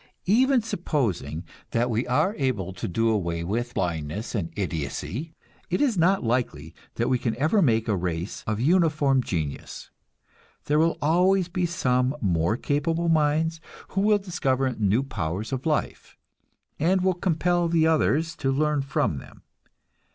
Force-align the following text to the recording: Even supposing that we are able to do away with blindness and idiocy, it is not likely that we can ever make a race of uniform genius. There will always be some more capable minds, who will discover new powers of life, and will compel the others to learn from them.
Even 0.25 0.63
supposing 0.63 1.45
that 1.69 1.91
we 1.91 2.07
are 2.07 2.33
able 2.39 2.73
to 2.73 2.87
do 2.87 3.09
away 3.09 3.43
with 3.43 3.75
blindness 3.75 4.33
and 4.33 4.49
idiocy, 4.55 5.31
it 5.69 5.79
is 5.79 5.95
not 5.95 6.23
likely 6.23 6.73
that 6.95 7.07
we 7.07 7.19
can 7.19 7.35
ever 7.37 7.61
make 7.61 7.87
a 7.87 7.95
race 7.95 8.43
of 8.47 8.59
uniform 8.59 9.21
genius. 9.21 9.91
There 10.65 10.79
will 10.79 10.97
always 11.03 11.49
be 11.49 11.67
some 11.67 12.15
more 12.19 12.57
capable 12.57 13.09
minds, 13.09 13.61
who 13.89 14.01
will 14.01 14.17
discover 14.17 14.73
new 14.73 15.03
powers 15.03 15.53
of 15.53 15.67
life, 15.67 16.17
and 16.79 17.01
will 17.01 17.13
compel 17.13 17.67
the 17.67 17.85
others 17.85 18.35
to 18.37 18.51
learn 18.51 18.81
from 18.81 19.19
them. 19.19 19.43